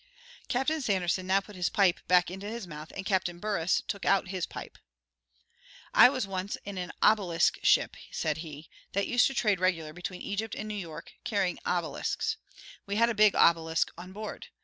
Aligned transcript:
Captain 0.47 0.81
Sanderson 0.81 1.27
now 1.27 1.39
put 1.39 1.55
his 1.55 1.69
pipe 1.69 1.99
back 2.07 2.31
into 2.31 2.49
his 2.49 2.65
mouth, 2.65 2.91
and 2.95 3.05
Captain 3.05 3.37
Burress 3.39 3.83
took 3.87 4.03
out 4.03 4.29
his 4.29 4.47
pipe. 4.47 4.79
"I 5.93 6.09
was 6.09 6.25
once 6.25 6.55
in 6.65 6.79
an 6.79 6.91
obelisk 7.03 7.59
ship," 7.61 7.95
said 8.09 8.37
he, 8.37 8.67
"that 8.93 9.05
used 9.07 9.27
to 9.27 9.35
trade 9.35 9.59
regular 9.59 9.93
between 9.93 10.23
Egypt 10.23 10.55
and 10.55 10.67
New 10.67 10.73
York, 10.73 11.13
carrying 11.23 11.59
obelisks. 11.67 12.37
We 12.87 12.95
had 12.95 13.09
a 13.11 13.13
big 13.13 13.35
obelisk 13.35 13.91
on 13.95 14.11
board. 14.11 14.47